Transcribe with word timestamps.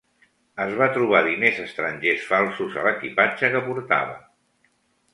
Es 0.63 0.71
va 0.79 0.87
trobar 0.95 1.21
diners 1.27 1.61
estrangers 1.65 2.25
falsos 2.33 2.81
a 2.83 2.89
l'equipatge 2.91 3.55
que 3.57 3.65
portava. 3.71 4.21